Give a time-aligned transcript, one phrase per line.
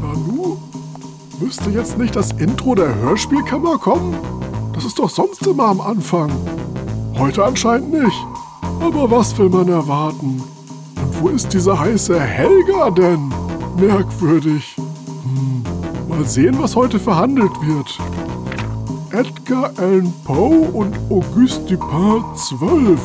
[0.00, 0.56] Nanu?
[1.40, 4.16] Müsste jetzt nicht das Intro der Hörspielkammer kommen?
[4.74, 6.30] Das ist doch sonst immer am Anfang.
[7.18, 8.26] Heute anscheinend nicht.
[8.80, 10.42] Aber was will man erwarten?
[10.96, 13.32] Und wo ist diese heiße Helga denn?
[13.76, 14.76] Merkwürdig.
[14.76, 15.64] Hm,
[16.08, 17.98] mal sehen, was heute verhandelt wird.
[19.12, 23.00] Edgar Allan Poe und Auguste Dupin 12.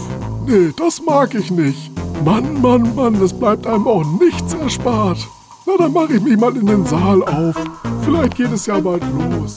[0.45, 1.91] Nee, das mag ich nicht.
[2.26, 5.27] Mann, Mann, Mann, es bleibt einem auch nichts erspart.
[5.66, 7.55] Na, dann mache ich mich mal in den Saal auf.
[8.03, 9.55] Vielleicht geht es ja bald los.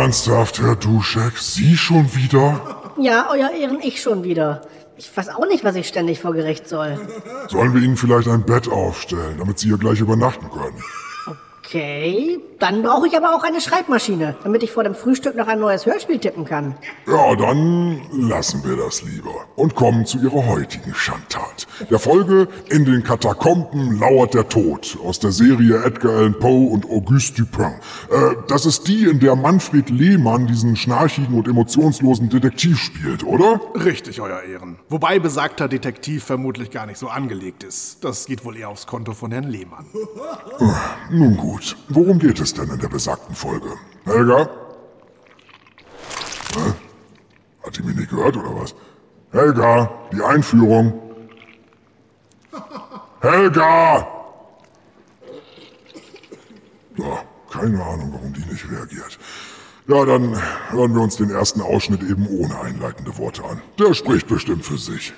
[0.00, 2.80] Ernsthaft, Herr Duschek, Sie schon wieder?
[2.96, 4.62] Ja, Euer Ehren, ich schon wieder.
[4.96, 6.98] Ich weiß auch nicht, was ich ständig vor Gericht soll.
[7.48, 10.82] Sollen wir Ihnen vielleicht ein Bett aufstellen, damit Sie hier gleich übernachten können?
[11.58, 15.58] Okay, dann brauche ich aber auch eine Schreibmaschine, damit ich vor dem Frühstück noch ein
[15.58, 16.74] neues Hörspiel tippen kann.
[17.06, 21.66] Ja, dann lassen wir das lieber und kommen zu Ihrer heutigen Schandtat.
[21.90, 26.84] Der Folge In den Katakomben lauert der Tod aus der Serie Edgar Allan Poe und
[26.84, 27.74] Auguste Dupin.
[28.10, 33.60] Äh, das ist die, in der Manfred Lehmann diesen schnarchigen und emotionslosen Detektiv spielt, oder?
[33.74, 34.78] Richtig, Euer Ehren.
[34.90, 38.04] Wobei besagter Detektiv vermutlich gar nicht so angelegt ist.
[38.04, 39.86] Das geht wohl eher aufs Konto von Herrn Lehmann.
[41.10, 43.74] Nun gut, worum geht es denn in der besagten Folge?
[44.04, 44.48] Helga?
[46.54, 46.72] Hä?
[47.64, 48.74] Hat die mich nicht gehört oder was?
[49.32, 51.00] Helga, die Einführung.
[53.20, 54.08] Helga!
[56.96, 59.18] Ja, keine Ahnung, warum die nicht reagiert.
[59.86, 60.40] Ja, dann
[60.70, 63.60] hören wir uns den ersten Ausschnitt eben ohne einleitende Worte an.
[63.78, 65.12] Der spricht bestimmt für sich.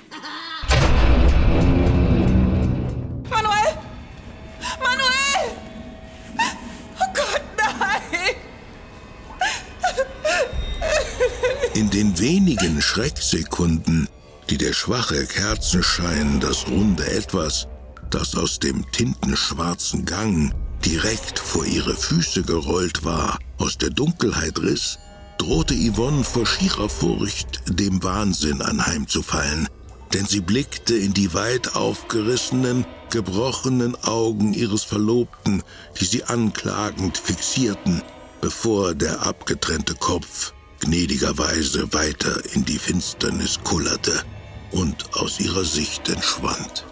[11.93, 14.09] Den wenigen Schrecksekunden,
[14.49, 17.67] die der schwache Kerzenschein das runde Etwas,
[18.09, 20.51] das aus dem tintenschwarzen Gang
[20.83, 24.97] direkt vor ihre Füße gerollt war, aus der Dunkelheit riss,
[25.37, 29.69] drohte Yvonne vor schierer Furcht dem Wahnsinn anheimzufallen,
[30.13, 35.61] denn sie blickte in die weit aufgerissenen, gebrochenen Augen ihres Verlobten,
[36.01, 38.01] die sie anklagend fixierten,
[38.41, 40.53] bevor der abgetrennte Kopf
[40.83, 44.23] gnädigerweise weiter in die Finsternis kullerte
[44.71, 46.85] und aus ihrer Sicht entschwand.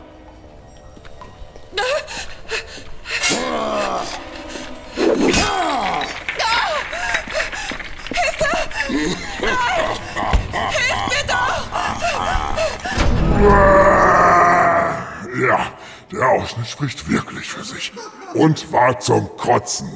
[13.44, 13.91] Ja,
[16.12, 17.92] der Ausschnitt spricht wirklich für sich.
[18.34, 19.90] Und war zum Kotzen.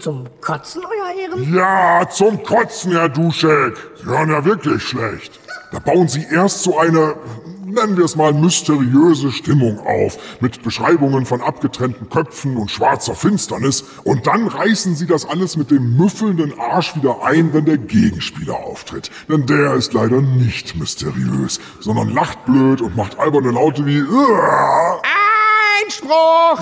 [0.00, 1.54] Zum Kotzen, Euer Ehren?
[1.54, 3.76] Ja, zum Kotzen, Herr Duschek.
[3.98, 5.40] Sie hören ja wirklich schlecht.
[5.72, 7.16] Da bauen Sie erst so eine,
[7.64, 13.84] nennen wir es mal, mysteriöse Stimmung auf, mit Beschreibungen von abgetrennten Köpfen und schwarzer Finsternis,
[14.04, 18.54] und dann reißen Sie das alles mit dem müffelnden Arsch wieder ein, wenn der Gegenspieler
[18.54, 19.10] auftritt.
[19.28, 25.02] Denn der ist leider nicht mysteriös, sondern lacht blöd und macht alberne Laute wie "Uah".
[25.96, 26.60] Einspruch!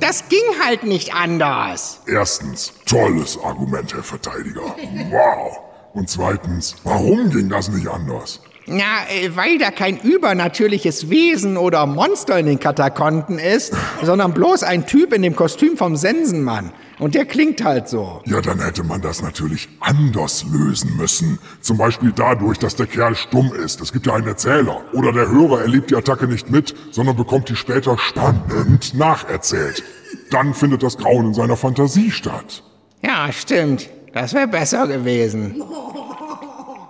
[0.00, 2.00] Das ging halt nicht anders.
[2.06, 4.62] Erstens, tolles Argument, Herr Verteidiger.
[5.10, 5.58] Wow.
[5.92, 8.40] Und zweitens, warum ging das nicht anders?
[8.72, 14.62] Na, äh, weil da kein übernatürliches Wesen oder Monster in den Katakomben ist, sondern bloß
[14.62, 16.72] ein Typ in dem Kostüm vom Sensenmann.
[17.00, 18.22] Und der klingt halt so.
[18.26, 21.40] Ja, dann hätte man das natürlich anders lösen müssen.
[21.60, 23.80] Zum Beispiel dadurch, dass der Kerl stumm ist.
[23.80, 24.82] Es gibt ja einen Erzähler.
[24.92, 29.82] Oder der Hörer erlebt die Attacke nicht mit, sondern bekommt die später spannend nacherzählt.
[30.30, 32.62] Dann findet das Grauen in seiner Fantasie statt.
[33.02, 33.90] Ja, stimmt.
[34.12, 35.60] Das wäre besser gewesen.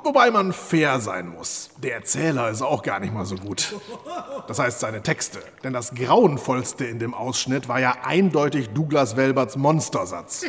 [0.03, 1.71] Wobei man fair sein muss.
[1.83, 3.75] Der Erzähler ist auch gar nicht mal so gut.
[4.49, 5.41] Das heißt seine Texte.
[5.63, 10.45] Denn das Grauenvollste in dem Ausschnitt war ja eindeutig Douglas Welberts Monstersatz.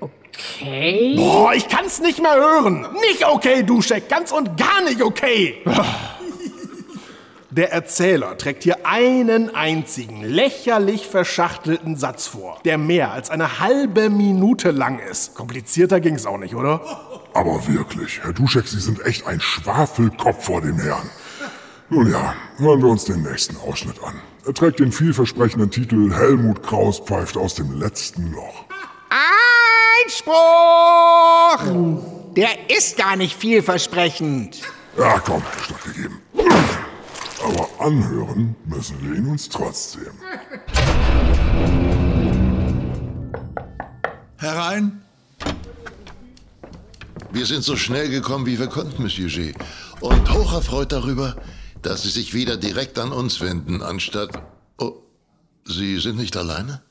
[0.00, 1.14] Okay.
[1.16, 2.86] Boah, ich kann's nicht mehr hören.
[3.08, 4.08] Nicht okay, Duschek.
[4.08, 5.62] Ganz und gar nicht okay.
[7.56, 14.10] Der Erzähler trägt hier einen einzigen, lächerlich verschachtelten Satz vor, der mehr als eine halbe
[14.10, 15.34] Minute lang ist.
[15.34, 16.82] Komplizierter ging's auch nicht, oder?
[17.32, 21.08] Aber wirklich, Herr Duschek, Sie sind echt ein Schwafelkopf vor dem Herrn.
[21.88, 24.20] Nun ja, hören wir uns den nächsten Ausschnitt an.
[24.44, 28.66] Er trägt den vielversprechenden Titel Helmut Kraus pfeift aus dem letzten Loch.
[30.04, 30.34] Einspruch!
[32.36, 34.60] Der ist gar nicht vielversprechend.
[34.98, 36.20] Ja, komm, stattgegeben.
[37.86, 40.10] Anhören müssen wir ihn uns trotzdem.
[44.38, 45.02] Herein.
[47.30, 49.54] Wir sind so schnell gekommen, wie wir konnten, Monsieur G.
[50.00, 51.36] Und hocherfreut darüber,
[51.82, 54.30] dass Sie sich wieder direkt an uns wenden, anstatt...
[54.78, 54.94] Oh,
[55.64, 56.82] Sie sind nicht alleine?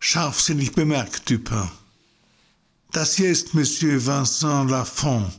[0.00, 1.70] Scharfsinnig bemerkt, Dupin.
[2.90, 5.30] Das hier ist Monsieur Vincent Lafont,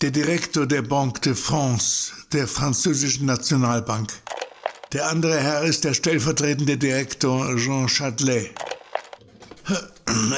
[0.00, 4.12] der Direktor der Banque de France, der französischen Nationalbank.
[4.92, 8.50] Der andere Herr ist der stellvertretende Direktor Jean Châtelet.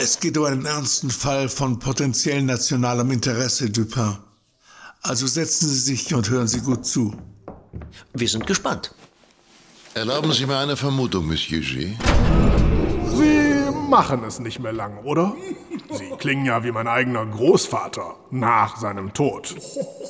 [0.01, 4.17] Es geht um einen ernsten Fall von potenziell nationalem Interesse, Dupin.
[5.03, 7.15] Also setzen Sie sich und hören Sie gut zu.
[8.15, 8.95] Wir sind gespannt.
[9.95, 11.97] Erlauben Sie mir eine Vermutung, Monsieur G.
[13.91, 15.35] Sie machen es nicht mehr lang, oder?
[15.91, 19.57] Sie klingen ja wie mein eigener Großvater nach seinem Tod.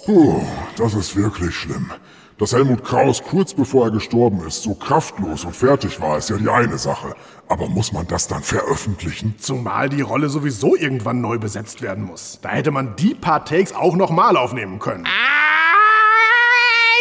[0.05, 0.43] Puh,
[0.77, 1.91] das ist wirklich schlimm.
[2.37, 6.37] Dass Helmut Kraus kurz bevor er gestorben ist, so kraftlos und fertig war, ist ja
[6.37, 7.15] die eine Sache.
[7.49, 9.37] Aber muss man das dann veröffentlichen?
[9.39, 12.39] Zumal die Rolle sowieso irgendwann neu besetzt werden muss.
[12.43, 15.07] Da hätte man die paar Takes auch nochmal aufnehmen können.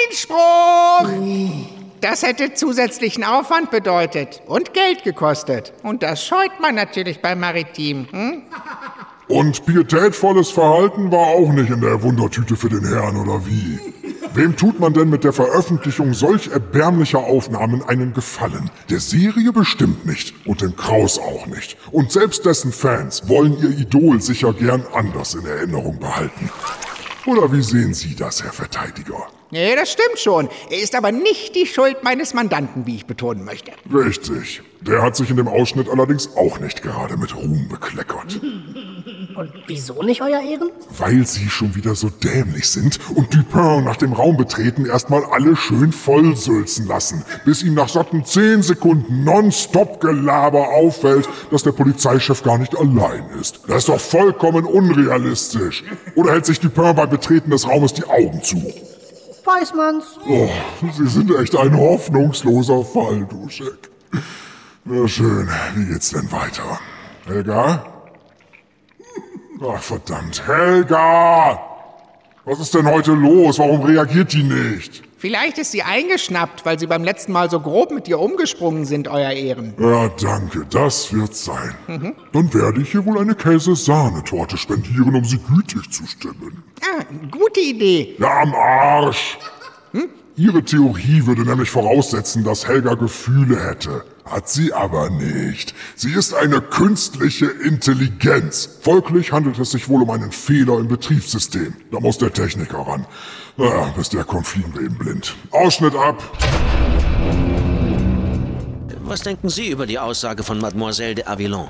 [0.07, 1.68] Einspruch!
[2.01, 5.73] Das hätte zusätzlichen Aufwand bedeutet und Geld gekostet.
[5.83, 8.07] Und das scheut man natürlich beim Maritim.
[8.11, 8.43] Hm?
[9.27, 13.79] Und pietätvolles Verhalten war auch nicht in der Wundertüte für den Herrn, oder wie?
[14.33, 18.69] Wem tut man denn mit der Veröffentlichung solch erbärmlicher Aufnahmen einen Gefallen?
[18.89, 21.77] Der Serie bestimmt nicht und dem Kraus auch nicht.
[21.91, 26.49] Und selbst dessen Fans wollen ihr Idol sicher gern anders in Erinnerung behalten.
[27.25, 29.27] Oder wie sehen Sie das, Herr Verteidiger?
[29.51, 30.47] Nee, das stimmt schon.
[30.69, 33.71] Er ist aber nicht die Schuld meines Mandanten, wie ich betonen möchte.
[33.91, 34.61] Richtig.
[34.81, 38.39] Der hat sich in dem Ausschnitt allerdings auch nicht gerade mit Ruhm bekleckert.
[39.35, 40.69] Und wieso nicht, Euer Ehren?
[40.97, 45.55] Weil Sie schon wieder so dämlich sind und Dupin nach dem Raum betreten erstmal alle
[45.55, 52.57] schön vollsülzen lassen, bis ihm nach satten 10 Sekunden Nonstop-Gelaber auffällt, dass der Polizeichef gar
[52.57, 53.61] nicht allein ist.
[53.67, 55.83] Das ist doch vollkommen unrealistisch.
[56.15, 58.61] Oder hält sich Dupin beim Betreten des Raumes die Augen zu?
[59.49, 60.05] Weiß man's.
[60.27, 60.47] Oh,
[60.95, 63.89] Sie sind echt ein hoffnungsloser Fall, Duschek.
[64.85, 66.79] Na schön, wie geht's denn weiter?
[67.25, 67.83] Helga?
[69.61, 70.47] Ach, verdammt.
[70.47, 71.59] Helga!
[72.45, 73.57] Was ist denn heute los?
[73.57, 75.03] Warum reagiert die nicht?
[75.19, 79.09] Vielleicht ist sie eingeschnappt, weil sie beim letzten Mal so grob mit ihr umgesprungen sind,
[79.09, 79.73] Euer Ehren.
[79.77, 81.75] Ja, danke, das wird sein.
[82.31, 86.63] Dann werde ich ihr wohl eine Käse-Sahnetorte spendieren, um sie gütig zu stimmen.
[86.81, 88.15] Ah, gute Idee.
[88.17, 89.37] Ja, am Arsch!
[90.37, 94.05] Ihre Theorie würde nämlich voraussetzen, dass Helga Gefühle hätte.
[94.29, 95.73] Hat sie aber nicht.
[95.95, 98.69] Sie ist eine künstliche Intelligenz.
[98.81, 101.73] Folglich handelt es sich wohl um einen Fehler im Betriebssystem.
[101.91, 103.07] Da muss der Techniker ran.
[103.57, 105.35] Ja, bis der kommt, fliegen wir eben blind.
[105.49, 106.21] Ausschnitt ab.
[108.99, 111.67] Was denken Sie über die Aussage von Mademoiselle de Avillon?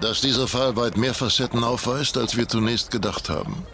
[0.00, 3.66] Dass dieser Fall weit mehr Facetten aufweist, als wir zunächst gedacht haben.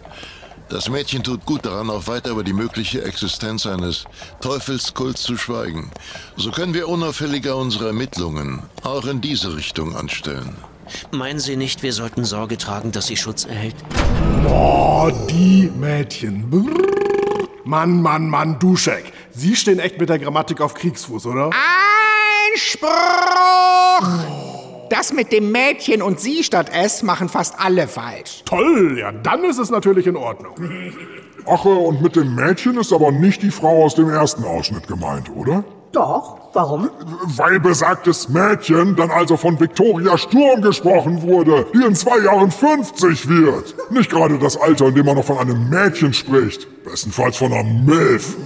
[0.68, 4.04] Das Mädchen tut gut daran, auch weiter über die mögliche Existenz eines
[4.40, 5.90] Teufelskults zu schweigen.
[6.36, 10.56] So können wir unauffälliger unsere Ermittlungen auch in diese Richtung anstellen.
[11.10, 13.76] Meinen Sie nicht, wir sollten Sorge tragen, dass sie Schutz erhält?
[14.48, 16.50] Oh, die Mädchen.
[16.50, 16.94] Brrr.
[17.64, 19.12] Mann, Mann, Mann, Duschek.
[19.32, 21.50] Sie stehen echt mit der Grammatik auf Kriegsfuß, oder?
[22.52, 22.90] Einspruch!
[24.90, 28.42] Das mit dem Mädchen und sie statt es machen fast alle falsch.
[28.44, 30.54] Toll, ja, dann ist es natürlich in Ordnung.
[31.46, 35.30] Ach, und mit dem Mädchen ist aber nicht die Frau aus dem ersten Ausschnitt gemeint,
[35.34, 35.64] oder?
[35.92, 36.90] Doch, warum?
[37.36, 43.28] Weil besagtes Mädchen dann also von Victoria Sturm gesprochen wurde, die in zwei Jahren 50
[43.28, 43.76] wird.
[43.90, 46.66] Nicht gerade das Alter, in dem man noch von einem Mädchen spricht.
[46.84, 48.36] Bestenfalls von einer Milf.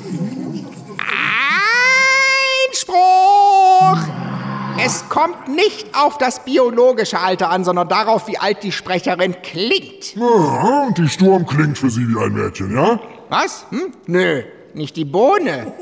[4.88, 10.16] Es kommt nicht auf das biologische Alter an, sondern darauf, wie alt die Sprecherin klingt.
[10.16, 12.98] Ja, und die Sturm klingt für sie wie ein Mädchen, ja?
[13.28, 13.66] Was?
[13.68, 13.92] Hm?
[14.06, 15.74] Nö, nicht die Bohne.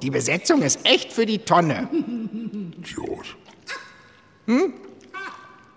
[0.00, 1.90] Die Besetzung ist echt für die Tonne.
[1.92, 3.36] Idiot.
[4.46, 4.72] Hm?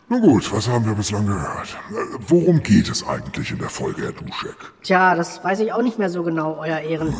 [0.08, 1.76] Nun gut, was haben wir bislang gehört?
[1.90, 4.56] Äh, Worum geht es eigentlich in der Folge, Herr Duschek?
[4.84, 7.12] Tja, das weiß ich auch nicht mehr so genau, Euer Ehren.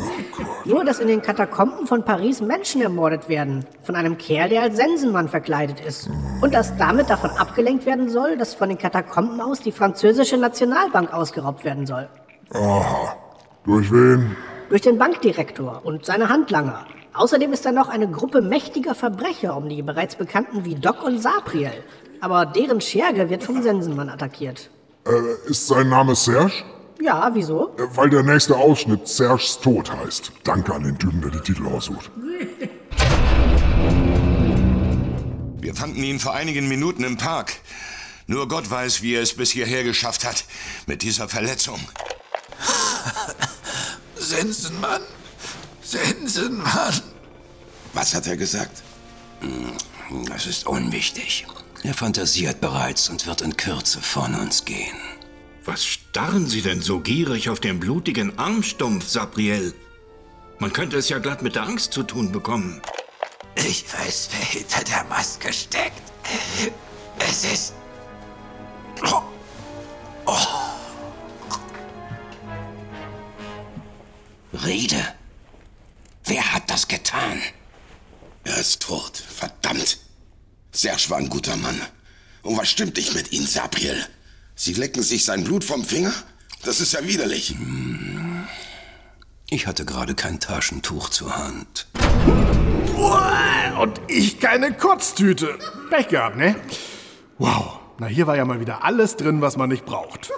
[0.64, 3.64] Nur, dass in den Katakomben von Paris Menschen ermordet werden.
[3.82, 6.08] Von einem Kerl, der als Sensenmann verkleidet ist.
[6.40, 11.12] Und dass damit davon abgelenkt werden soll, dass von den Katakomben aus die französische Nationalbank
[11.12, 12.08] ausgeraubt werden soll.
[12.54, 13.16] Aha.
[13.64, 14.36] Durch wen?
[14.68, 16.86] Durch den Bankdirektor und seine Handlanger.
[17.14, 21.18] Außerdem ist da noch eine Gruppe mächtiger Verbrecher um die bereits bekannten wie Doc und
[21.18, 21.72] Sapriel.
[22.20, 24.70] Aber deren Scherge wird vom Sensenmann attackiert.
[25.06, 26.52] Äh, ist sein Name Serge?
[27.00, 27.74] Ja, wieso?
[27.76, 30.32] Äh, weil der nächste Ausschnitt Serges Tod heißt.
[30.44, 32.10] Danke an den Typen, der die Titel aussucht.
[35.60, 37.52] Wir fanden ihn vor einigen Minuten im Park.
[38.26, 40.44] Nur Gott weiß, wie er es bis hierher geschafft hat.
[40.86, 41.80] Mit dieser Verletzung.
[44.16, 45.02] Sensenmann.
[45.82, 47.00] Sensenmann.
[47.92, 48.82] Was hat er gesagt?
[50.28, 51.46] Das ist unwichtig.
[51.82, 54.96] Er fantasiert bereits und wird in Kürze von uns gehen.
[55.64, 59.74] Was starren Sie denn so gierig auf den blutigen Armstumpf, Sabriel?
[60.58, 62.80] Man könnte es ja glatt mit der Angst zu tun bekommen.
[63.56, 66.02] Ich weiß, wer hinter der Maske steckt.
[67.18, 67.74] Es ist.
[69.04, 69.22] Oh.
[70.26, 70.36] Oh.
[74.64, 75.14] Rede.
[76.24, 77.40] Wer hat das getan?
[78.44, 79.16] Er ist tot.
[79.16, 79.98] Verdammt.
[80.76, 81.80] Serge war ein guter Mann.
[82.42, 83.96] Und was stimmt nicht mit Ihnen, Sabriel?
[84.54, 86.12] Sie lecken sich sein Blut vom Finger?
[86.64, 87.56] Das ist ja widerlich.
[89.48, 91.86] Ich hatte gerade kein Taschentuch zur Hand.
[93.80, 95.58] Und ich keine Kotztüte.
[95.88, 96.56] Pech gehabt, ne?
[97.38, 97.78] Wow.
[97.98, 100.30] Na, hier war ja mal wieder alles drin, was man nicht braucht.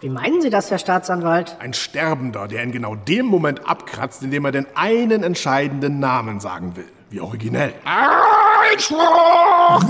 [0.00, 1.56] Wie meinen Sie das, Herr Staatsanwalt?
[1.58, 6.38] Ein Sterbender, der in genau dem Moment abkratzt, in dem er den einen entscheidenden Namen
[6.38, 6.88] sagen will.
[7.10, 7.74] Wie originell.
[8.70, 9.84] Einspruch!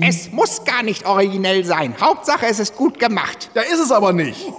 [0.00, 1.94] Es muss gar nicht originell sein.
[2.00, 3.50] Hauptsache, es ist gut gemacht.
[3.54, 4.52] Ja, ist es aber nicht.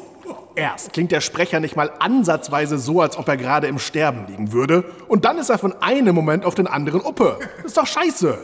[0.56, 4.52] Erst klingt der Sprecher nicht mal ansatzweise so, als ob er gerade im Sterben liegen
[4.54, 4.84] würde.
[5.08, 7.40] Und dann ist er von einem Moment auf den anderen Uppe.
[7.64, 8.38] ist doch scheiße.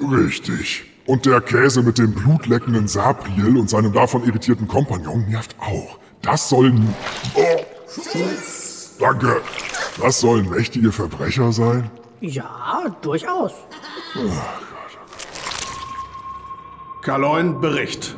[0.00, 0.84] Richtig.
[1.06, 5.98] Und der Käse mit dem blutleckenden Sabriel und seinem davon irritierten Kompagnon nervt auch.
[6.20, 6.94] Das sollen...
[7.34, 7.40] Oh.
[8.98, 9.40] Danke.
[10.00, 11.90] Das sollen mächtige Verbrecher sein?
[12.20, 13.52] Ja, durchaus.
[17.02, 18.16] Kaloin, Bericht.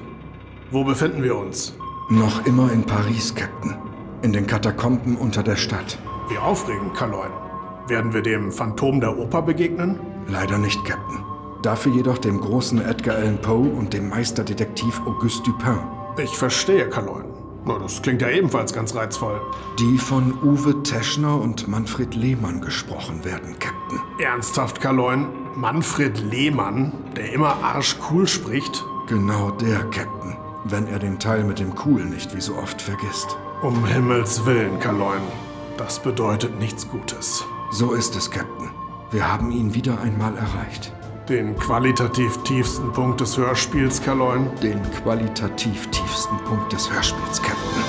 [0.71, 1.75] Wo befinden wir uns?
[2.09, 3.77] Noch immer in Paris, Captain.
[4.23, 5.99] In den Katakomben unter der Stadt.
[6.29, 7.31] Wie aufregend, Kaloin.
[7.89, 9.99] Werden wir dem Phantom der Oper begegnen?
[10.29, 11.25] Leider nicht, Captain.
[11.63, 15.79] Dafür jedoch dem großen Edgar Allan Poe und dem Meisterdetektiv Auguste Dupin.
[16.23, 17.30] Ich verstehe, Kaloin.
[17.65, 19.41] Na, das klingt ja ebenfalls ganz reizvoll.
[19.79, 24.01] Die von Uwe Teschner und Manfred Lehmann gesprochen werden, Captain.
[24.19, 25.27] Ernsthaft, Kaloin?
[25.57, 28.85] Manfred Lehmann, der immer arschcool spricht?
[29.09, 30.37] Genau der, Captain.
[30.65, 33.37] Wenn er den Teil mit dem Cool nicht wie so oft vergisst.
[33.63, 35.21] Um Himmels Willen, Kaloin.
[35.77, 37.45] Das bedeutet nichts Gutes.
[37.71, 38.71] So ist es, Captain.
[39.11, 40.93] Wir haben ihn wieder einmal erreicht.
[41.31, 44.51] Den qualitativ tiefsten Punkt des Hörspiels, Kaloin?
[44.65, 47.85] Den qualitativ tiefsten Punkt des Hörspiels, Captain.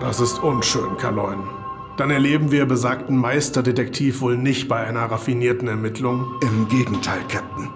[0.00, 1.40] Das ist unschön, Kaloin.
[1.98, 6.24] Dann erleben wir besagten Meisterdetektiv wohl nicht bei einer raffinierten Ermittlung?
[6.40, 7.68] Im Gegenteil, Captain.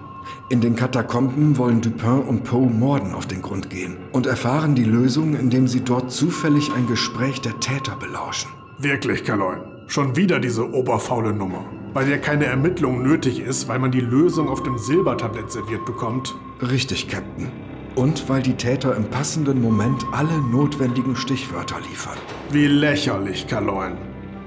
[0.49, 4.85] In den Katakomben wollen Dupin und Poe Morden auf den Grund gehen und erfahren die
[4.85, 8.49] Lösung, indem sie dort zufällig ein Gespräch der Täter belauschen.
[8.81, 9.59] Wirklich, Kaloin.
[9.85, 14.49] Schon wieder diese oberfaule Nummer, bei der keine Ermittlung nötig ist, weil man die Lösung
[14.49, 16.33] auf dem Silbertablett serviert bekommt.
[16.63, 17.51] Richtig, Captain.
[17.93, 22.17] Und weil die Täter im passenden Moment alle notwendigen Stichwörter liefern.
[22.49, 23.97] Wie lächerlich, Kaloin.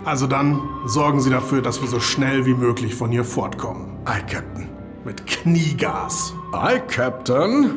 [0.05, 3.99] Also dann sorgen Sie dafür, dass wir so schnell wie möglich von hier fortkommen.
[4.05, 4.69] Aye, Captain.
[5.05, 6.35] Mit Kniegas.
[6.51, 7.71] Aye, Captain.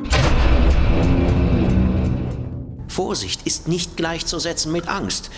[2.87, 5.29] Vorsicht ist nicht gleichzusetzen mit Angst.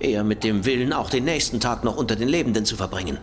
[0.00, 3.18] Eher mit dem Willen, auch den nächsten Tag noch unter den Lebenden zu verbringen.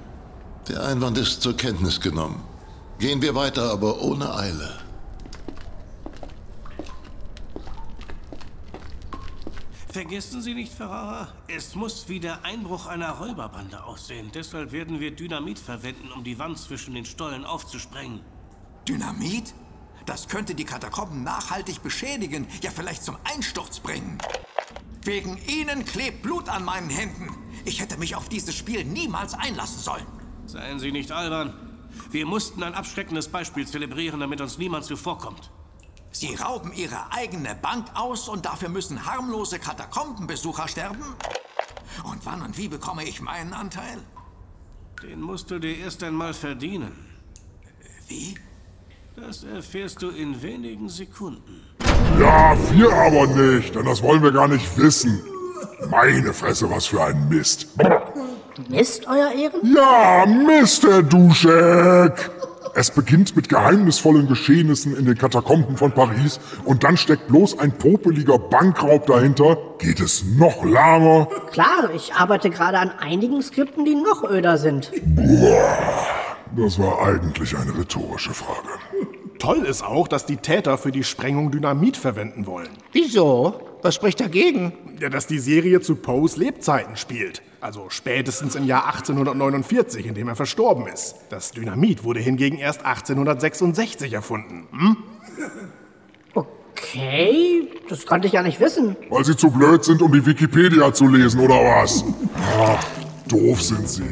[0.68, 2.44] Der Einwand ist zur Kenntnis genommen.
[3.00, 4.82] Gehen wir weiter, aber ohne Eile.
[9.92, 14.32] Vergessen Sie nicht, Ferrara, es muss wie der Einbruch einer Räuberbande aussehen.
[14.34, 18.22] Deshalb werden wir Dynamit verwenden, um die Wand zwischen den Stollen aufzusprengen.
[18.88, 19.54] Dynamit?
[20.06, 24.18] Das könnte die Katakomben nachhaltig beschädigen, ja vielleicht zum Einsturz bringen.
[25.04, 27.30] Wegen Ihnen klebt Blut an meinen Händen.
[27.66, 30.06] Ich hätte mich auf dieses Spiel niemals einlassen sollen.
[30.46, 31.54] Seien Sie nicht albern.
[32.12, 35.50] Wir mussten ein abschreckendes Beispiel zelebrieren, damit uns niemand zuvorkommt.
[36.12, 41.04] Sie rauben Ihre eigene Bank aus und dafür müssen harmlose Katakombenbesucher sterben?
[42.04, 44.00] Und wann und wie bekomme ich meinen Anteil?
[45.02, 46.94] Den musst du dir erst einmal verdienen.
[48.08, 48.36] Wie?
[49.16, 51.64] Das erfährst du in wenigen Sekunden.
[52.22, 55.24] Ja, wir aber nicht, denn das wollen wir gar nicht wissen.
[55.90, 57.70] Meine Fresse, was für ein Mist.
[58.70, 59.76] Mist, Euer Ehren?
[59.76, 62.30] Ja, Mist, Herr Duschek.
[62.76, 67.72] Es beginnt mit geheimnisvollen Geschehnissen in den Katakomben von Paris und dann steckt bloß ein
[67.72, 69.58] popeliger Bankraub dahinter.
[69.80, 71.28] Geht es noch lahmer?
[71.52, 74.92] Klar, ich arbeite gerade an einigen Skripten, die noch öder sind.
[75.04, 76.06] Boah,
[76.56, 78.70] das war eigentlich eine rhetorische Frage.
[79.42, 82.70] Toll ist auch, dass die Täter für die Sprengung Dynamit verwenden wollen.
[82.92, 83.60] Wieso?
[83.82, 84.72] Was spricht dagegen?
[85.00, 87.42] Ja, dass die Serie zu Poes Lebzeiten spielt.
[87.60, 91.16] Also spätestens im Jahr 1849, in dem er verstorben ist.
[91.30, 94.68] Das Dynamit wurde hingegen erst 1866 erfunden.
[94.74, 94.98] Hm?
[96.36, 98.96] Okay, das konnte ich ja nicht wissen.
[99.10, 102.06] Weil sie zu blöd sind, um die Wikipedia zu lesen, oder was?
[102.60, 102.86] Ach,
[103.28, 104.04] doof sind sie.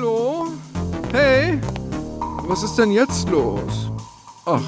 [0.00, 0.46] Hallo?
[1.10, 1.58] Hey?
[2.46, 3.90] Was ist denn jetzt los?
[4.46, 4.62] Ach,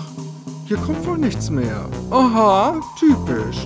[0.67, 1.89] hier kommt wohl nichts mehr.
[2.11, 3.65] Aha, typisch.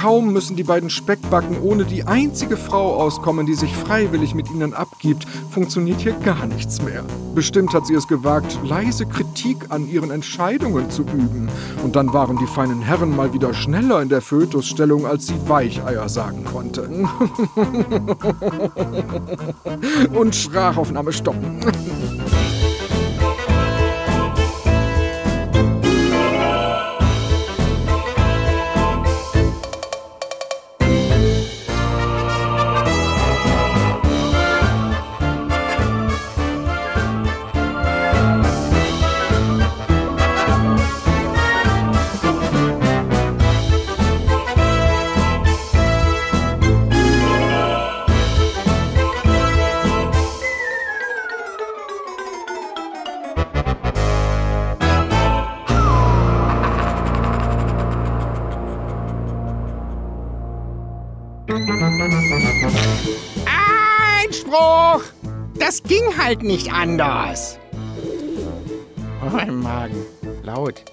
[0.00, 4.72] Kaum müssen die beiden Speckbacken ohne die einzige Frau auskommen, die sich freiwillig mit ihnen
[4.72, 7.04] abgibt, funktioniert hier gar nichts mehr.
[7.34, 11.50] Bestimmt hat sie es gewagt, leise Kritik an ihren Entscheidungen zu üben.
[11.84, 16.08] Und dann waren die feinen Herren mal wieder schneller in der Fötusstellung, als sie Weicheier
[16.08, 17.06] sagen konnten.
[20.14, 21.60] Und Sprachaufnahme stoppen.
[66.30, 67.58] halt nicht anders.
[69.20, 69.96] Oh, mein Magen.
[70.44, 70.84] Laut.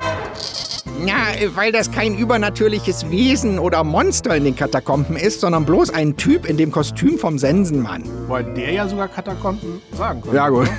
[1.06, 6.18] Ja, weil das kein übernatürliches Wesen oder Monster in den Katakomben ist, sondern bloß ein
[6.18, 8.04] Typ in dem Kostüm vom Sensenmann.
[8.28, 10.36] Weil der ja sogar Katakomben sagen konnte.
[10.36, 10.72] Ja, gut.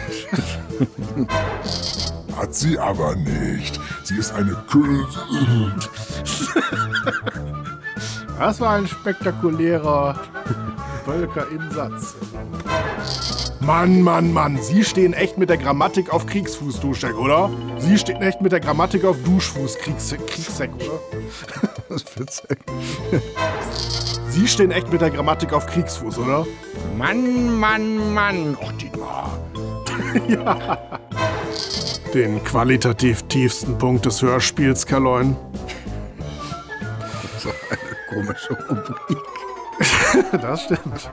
[2.37, 3.79] Hat sie aber nicht.
[4.03, 5.07] Sie ist eine Kül...
[8.41, 10.19] Das war ein spektakulärer
[11.05, 12.17] Völker im Satz.
[13.61, 17.51] Mann, Mann, Mann, Sie stehen echt mit der Grammatik auf Kriegsfuß, Duschek, oder?
[17.79, 21.01] Sie stehen echt mit der Grammatik auf Duschfuß, Kriegs Kriegsseck, oder?
[21.89, 22.59] Was für Zeck?
[24.31, 26.47] Sie stehen echt mit der Grammatik auf Kriegsfuß, oder?
[26.97, 28.57] Mann, Mann, Mann.
[28.63, 29.39] Och, Dietmar.
[30.29, 30.79] ja.
[32.15, 35.37] Den qualitativ tiefsten Punkt des Hörspiels, Karloin.
[37.39, 39.19] So eine komische Rubrik.
[40.43, 41.13] das stimmt.